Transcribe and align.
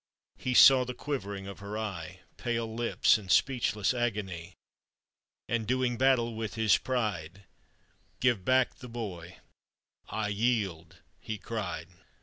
He 0.39 0.55
saw 0.55 0.83
the 0.83 0.95
quivering 0.95 1.45
of 1.45 1.59
her 1.59 1.77
eye, 1.77 2.21
Pale 2.37 2.73
lips, 2.73 3.19
and 3.19 3.31
speechless 3.31 3.93
agony— 3.93 4.55
And 5.47 5.67
doing 5.67 5.95
battle 5.95 6.33
with 6.33 6.55
his 6.55 6.75
pride," 6.75 7.43
Give 8.19 8.43
back 8.43 8.77
the 8.79 8.89
boy— 8.89 9.37
I 10.09 10.29
yield," 10.29 11.01
he 11.19 11.37
cried. 11.37 11.89